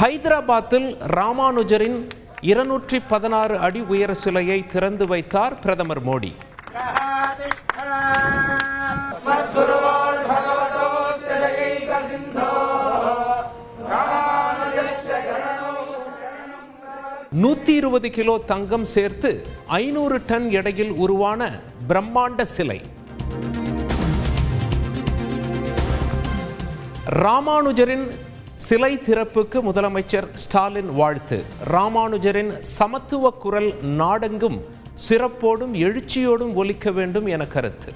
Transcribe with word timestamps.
ஹைதராபாத்தில் 0.00 0.88
ராமானுஜரின் 1.16 1.96
இருநூற்றி 2.40 2.98
பதினாறு 3.12 3.54
அடி 3.66 3.80
உயர 3.92 4.10
சிலையை 4.14 4.58
திறந்து 4.66 5.06
வைத்தார் 5.06 5.54
பிரதமர் 5.58 6.02
மோடி. 6.08 6.30
நூத்தி 17.42 17.74
இருபது 17.80 18.10
கிலோ 18.10 18.36
தங்கம் 18.52 18.86
சேர்த்து 18.94 19.32
ஐநூறு 19.66 20.18
டன் 20.26 20.48
எடையில் 20.50 20.94
உருவான 21.04 21.50
பிரம்மாண்ட 21.88 22.42
சிலை. 22.54 22.80
ராமானுஜரின் 27.24 28.08
சிலை 28.66 28.96
திறப்புக்கு 28.96 29.58
முதலமைச்சர் 29.68 30.26
ஸ்டாலின் 30.34 30.90
வாழ்த்து. 30.94 31.44
ராமானுஜரின் 31.72 32.58
சமத்துவ 32.58 33.30
குரல் 33.30 33.68
நாடெங்கும் 33.82 34.58
சிறப்போடும் 35.08 35.74
எழுச்சியோடும் 35.84 36.54
ஒலிக்க 36.54 36.90
வேண்டும் 36.90 37.26
என 37.26 37.46
கருத்து. 37.46 37.92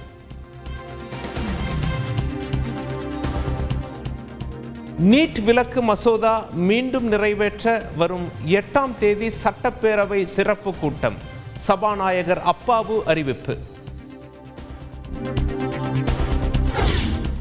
நீட் 5.09 5.43
விலக்கு 5.43 5.81
மசோதா 5.81 6.45
மீண்டும் 6.53 7.07
நிறைவேற்ற 7.07 7.89
வரும் 7.97 8.27
எட்டாம் 8.45 8.95
தேதி 8.99 9.31
சட்டப்பேரவை 9.43 10.23
சிறப்பு 10.23 10.73
கூட்டம். 10.79 11.19
சபாநாயகர் 11.67 12.41
அப்பாவு 12.53 13.03
அறிவிப்பு. 13.05 13.57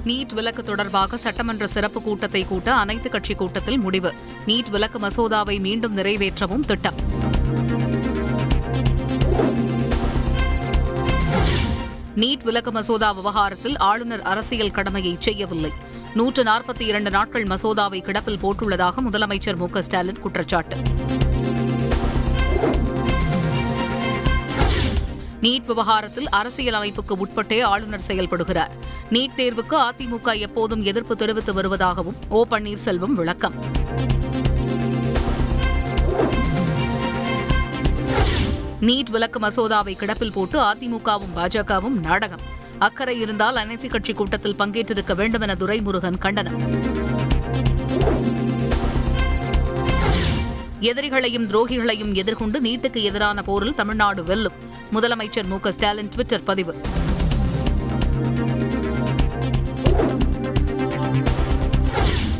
நீட் 0.04 0.32
விலக்கு 0.34 0.62
தொடர்பாக 0.62 1.16
சட்டமன்ற 1.16 1.66
சிறப்பு 1.66 2.02
கூட்டத்தை 2.02 2.44
கூட்ட 2.44 2.74
அனைத்து 2.74 3.10
கட்சி 3.10 3.34
கூட்டத்தில் 3.34 3.78
முடிவு. 3.78 4.14
நீட் 4.46 4.70
விலக்கு 4.70 4.98
மசோதாவை 4.98 5.60
மீண்டும் 5.60 5.96
நிறைவேற்றவும் 5.96 6.64
திட்டம். 6.66 6.98
நீட் 12.16 12.42
விலக்கு 12.42 12.72
மசோதா 12.72 13.12
விவகாரத்தில் 13.12 13.76
ஆளுநர் 13.76 14.22
அரசியல் 14.22 14.70
கடமையை 14.70 15.16
செய்யவில்லை. 15.18 15.72
நூற்று 16.14 16.42
நாற்பத்தி 16.42 16.80
இரண்டு 16.80 17.10
நாட்கள் 17.10 17.46
மசோதாவை 17.46 18.00
கிடப்பில் 18.02 18.42
போட்டுள்ளதாக 18.42 18.94
முதலமைச்சர் 19.10 19.56
மு 19.56 19.68
க 19.70 19.82
ஸ்டாலின் 19.82 20.20
குற்றச்சாட்டு. 20.20 20.76
நீட் 25.42 25.64
விவகாரத்தில் 25.64 26.28
அரசியல் 26.28 26.74
அமைப்புக்கு 26.74 27.16
உட்பட்டே 27.16 27.62
ஆளுநர் 27.62 28.02
செயல்படுகிறார். 28.06 28.70
நீட் 29.10 29.28
தேர்வுக்கு 29.36 29.78
அதிமுக 29.78 30.38
எப்போதும் 30.38 30.82
எதிர்ப்பு 30.82 31.16
தெரிவித்து 31.16 31.52
வருவதாகவும் 31.52 32.14
ஓ 32.28 32.44
பன்னீர்செல்வம் 32.50 33.12
விளக்கம். 33.12 33.54
நீட் 38.80 39.10
விலக்கு 39.10 39.38
மசோதாவை 39.38 39.96
கிடப்பில் 39.96 40.32
போட்டு 40.32 40.60
அதிமுகவும் 40.60 41.36
பாஜகவும் 41.36 42.00
நாடகம். 42.00 42.40
அக்கறை 42.78 43.20
இருந்தால் 43.20 43.56
அனைத்துக் 43.56 43.90
கட்சி 43.90 44.12
கூட்டத்தில் 44.12 44.54
பங்கேற்றிருக்க 44.58 45.14
வேண்டும் 45.14 45.40
என 45.40 45.54
துரைமுருகன் 45.54 46.18
கண்டனம். 46.18 46.62
எதிரிகளையும் 50.82 51.46
துரோகிகளையும் 51.48 52.12
எதிர்கொண்டு 52.12 52.60
நீட்டுக்கு 52.60 53.02
எதிரான 53.02 53.42
போரில் 53.42 53.74
தமிழ்நாடு 53.74 54.24
வெல்லும். 54.24 54.52
முதலமைச்சர் 54.92 55.46
மு 55.46 55.72
ஸ்டாலின் 55.72 56.08
ட்விட்டர் 56.08 56.42
பதிவு. 56.42 56.76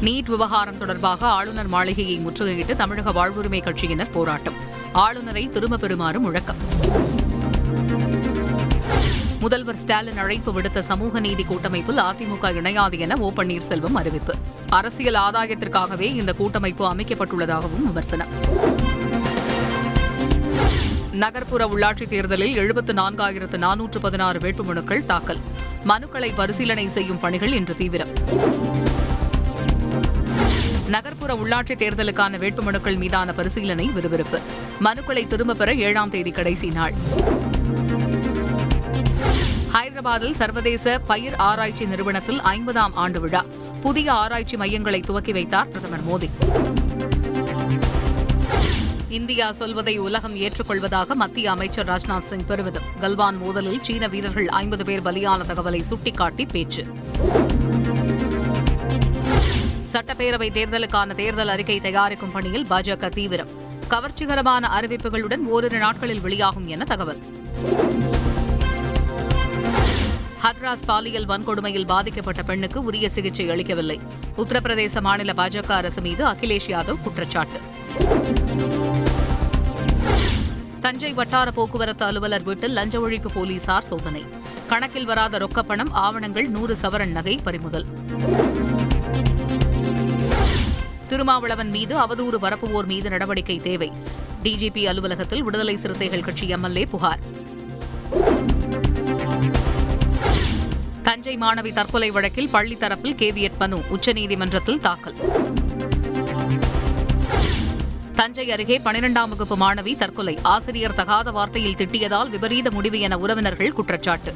நீட் 0.00 0.30
விவகாரம் 0.34 0.78
தொடர்பாக 0.78 1.26
ஆளுநர் 1.26 1.66
மாளிகையை 1.66 2.18
முற்றுகையிட்டு 2.26 2.76
தமிழக 2.76 3.12
வாழ்வுரிமை 3.12 3.62
கட்சியினர் 3.62 4.10
போராட்டம். 4.10 4.54
ஆளுநரை 4.92 5.48
திரும்ப 5.48 5.76
பெறுமாறு 5.76 6.18
முழக்கம். 6.18 6.56
முதல்வர் 9.40 9.76
ஸ்டாலின் 9.76 10.18
அழைப்பு 10.18 10.60
விடுத்த 10.60 10.80
சமூக 10.80 11.20
நீதி 11.20 11.44
கூட்டமைப்பில் 11.44 11.98
அதிமுக 11.98 12.42
இணையாது 12.42 12.98
என 12.98 13.16
ஓ 13.16 13.30
பன்னீர்செல்வம் 13.36 13.92
அறிவிப்பு. 13.92 14.34
அரசியல் 14.72 15.14
ஆதாயத்திற்காகவே 15.14 16.00
இந்த 16.00 16.32
கூட்டமைப்பு 16.32 16.94
அமைக்கப்பட்டுள்ளதாகவும் 16.94 17.82
விமர்சனம். 17.84 18.28
நகர்ப்புற 21.12 21.66
உள்ளாட்சித் 21.66 22.08
தேர்தலில் 22.08 22.56
எழுபத்து 22.56 22.92
நான்காயிரத்து 22.92 23.58
நானூற்று 23.58 23.98
பதினாறு 24.00 24.38
வேட்புமனுக்கள் 24.38 25.06
தாக்கல். 25.06 25.36
மனுக்களை 25.84 26.32
பரிசீலனை 26.36 26.88
செய்யும் 26.88 27.18
பணிகள் 27.18 27.52
இன்று 27.52 27.74
தீவிரம். 27.74 28.08
நகர்ப்புற 30.86 31.34
உள்ளாட்சித் 31.34 31.82
தேர்தலுக்கான 31.82 32.38
வேட்புமனுக்கள் 32.38 32.96
மீதான 32.96 33.32
பரிசீலனை 33.32 33.86
விறுவிறுப்பு. 33.86 34.40
மனுக்களை 34.82 35.26
திரும்பப் 35.26 35.58
பெற 35.58 35.74
ஏழாம் 35.74 36.10
தேதி 36.10 36.30
கடைசி 36.30 36.68
நாள். 36.68 36.94
ஹைதராபாத்தில் 39.72 40.34
சர்வதேச 40.34 40.98
பயிர் 40.98 41.34
ஆராய்ச்சி 41.34 41.84
நிறுவனத்தில் 41.84 42.40
ஐம்பதாம் 42.40 42.94
ஆண்டு 42.94 43.20
விழா. 43.20 43.44
புதிய 43.82 44.12
ஆராய்ச்சி 44.12 44.56
மையங்களை 44.56 45.00
துவக்கி 45.00 45.32
வைத்தார் 45.32 45.68
பிரதமர் 45.68 46.04
மோடி. 46.10 46.28
இந்தியா 49.08 49.52
சொல்வதை 49.52 49.98
உலகம் 49.98 50.36
ஏற்றுக்கொள்வதாக 50.36 51.14
மத்திய 51.14 51.50
அமைச்சர் 51.50 51.88
ராஜ்நாத் 51.88 52.22
சிங் 52.22 52.46
பெருமிதம். 52.46 52.82
கல்வான் 53.00 53.38
மோதலில் 53.44 53.82
சீன 53.82 54.08
வீரர்கள் 54.08 54.48
ஐம்பது 54.48 54.84
பேர் 54.84 55.02
பலியான 55.02 55.40
தகவலை 55.48 55.80
சுட்டிக்காட்டி 55.80 56.46
பேச்சு. 56.46 56.86
சட்டப்பேரவை 59.92 60.48
தேர்தலுக்கான 60.50 61.14
தேர்தல் 61.14 61.48
அறிக்கை 61.48 61.80
தயாரிக்கும் 61.80 62.32
பணியில் 62.32 62.66
பாஜக 62.66 63.08
தீவிரம். 63.08 63.48
கவர்ச்சிகரமான 63.90 64.68
அறிவிப்புகளுடன் 64.80 65.44
ஓரிரு 65.44 65.78
நாட்களில் 65.78 66.20
வெளியாகும் 66.20 66.66
என 66.66 66.84
தகவல். 66.84 67.22
ஹத்ராஸ் 70.42 70.84
பாலியல் 70.86 71.26
வன்கொடுமையில் 71.26 71.86
பாதிக்கப்பட்ட 71.86 72.42
பெண்ணுக்கு 72.42 72.84
உரிய 72.84 73.08
சிகிச்சை 73.08 73.50
அளிக்கவில்லை. 73.50 74.00
உத்தரப்பிரதேச 74.36 75.00
மாநில 75.00 75.32
பாஜக 75.32 75.70
அரசு 75.70 76.00
மீது 76.00 76.26
அகிலேஷ் 76.26 76.68
யாதவ் 76.68 77.02
குற்றச்சாட்டு. 77.02 77.60
தஞ்சை 80.80 81.12
வட்டார 81.12 81.50
போக்குவரத்து 81.50 82.04
அலுவலர் 82.04 82.42
வீட்டில் 82.42 82.72
லஞ்ச 82.72 82.98
ஒழிப்பு 82.98 83.26
போலீசார் 83.34 83.82
சோதனை. 83.82 84.24
கணக்கில் 84.66 85.04
வராத 85.04 85.38
ரொக்கப்பணம் 85.38 85.92
ஆவணங்கள் 85.92 86.48
நூறு 86.48 86.76
சவரன் 86.82 87.12
நகை 87.12 87.36
பறிமுதல். 87.36 87.86
திருமாவளவன் 91.08 91.70
மீது 91.70 91.98
அவதூறு 91.98 92.38
பரப்புவோர் 92.42 92.86
மீது 92.86 93.10
நடவடிக்கை 93.10 93.56
தேவை. 93.56 93.92
டிஜிபி 94.42 94.84
அலுவலகத்தில் 94.84 95.42
விடுதலை 95.42 95.76
சிறுத்தைகள் 95.76 96.24
கட்சி 96.24 96.48
எம்எல்ஏ 96.48 96.84
புகார். 96.84 97.20
தஞ்சை 101.02 101.36
மாணவி 101.36 101.72
தற்கொலை 101.72 102.10
வழக்கில் 102.10 102.48
பள்ளி 102.48 102.74
தரப்பில் 102.74 103.14
கேவியட் 103.14 103.58
மனு 103.58 103.82
உச்சநீதிமன்றத்தில் 103.90 104.80
தாக்கல். 104.80 105.14
தஞ்சை 108.14 108.50
அருகே 108.50 108.78
பனிரெண்டாம் 108.78 109.28
வகுப்பு 109.28 109.56
மாணவி 109.56 109.96
தற்கொலை 109.96 110.38
ஆசிரியர் 110.42 110.94
தகாத 110.94 111.30
வார்த்தையில் 111.30 111.76
திட்டியதால் 111.76 112.30
விபரீத 112.30 112.70
முடிவு 112.70 113.00
என 113.00 113.18
உறவினர்கள் 113.18 113.72
குற்றச்சாட்டு. 113.72 114.34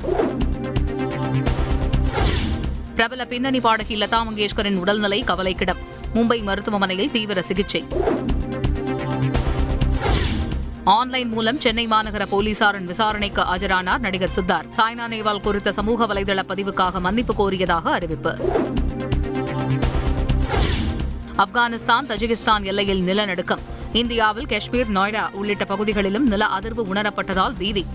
பிரபல 2.94 3.24
பின்னணி 3.24 3.60
பாடகி 3.60 3.96
லதா 3.96 4.20
மங்கேஷ்கரின் 4.28 4.76
உடல்நிலை 4.76 5.24
கவலைக்கிடம் 5.26 5.82
மும்பை 6.14 6.42
மருத்துவமனையில் 6.42 7.10
தீவிர 7.10 7.42
சிகிச்சை. 7.42 7.84
ஆன்லைன் 10.88 11.28
மூலம் 11.28 11.60
சென்னை 11.60 11.86
மாநகர 11.86 12.26
போலீசாரின் 12.30 12.84
விசாரணைக்கு 12.84 13.42
ஆஜரானார் 13.42 13.98
நடிகர் 13.98 14.30
சித்தார்த். 14.34 14.68
சாய்னா 14.76 15.08
நேவால் 15.08 15.40
குறித்த 15.40 15.72
சமூக 15.72 16.06
வலைதள 16.06 16.42
பதிவுக்காக 16.48 17.00
மன்னிப்பு 17.00 17.34
கோரியதாக 17.34 17.84
அறிவிப்பு. 17.84 18.36
ஆப்கானிஸ்தான் 21.36 22.06
தஜிகிஸ்தான் 22.08 22.62
எல்லையில் 22.62 23.02
நிலநடுக்கம். 23.02 23.58
இந்தியாவில் 23.92 24.46
காஷ்மீர் 24.46 24.92
நொய்டா 24.92 25.30
உள்ளிட்ட 25.30 25.64
பகுதிகளிலும் 25.64 26.26
நில 26.26 26.46
அதிர்வு 26.58 26.80
உணரப்பட்டதால் 26.94 27.54
பீதி. 27.58 27.86